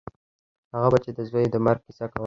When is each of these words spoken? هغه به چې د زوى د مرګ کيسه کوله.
هغه 0.75 0.87
به 0.91 0.97
چې 1.03 1.11
د 1.17 1.19
زوى 1.29 1.43
د 1.53 1.55
مرګ 1.65 1.79
کيسه 1.85 2.05
کوله. 2.09 2.19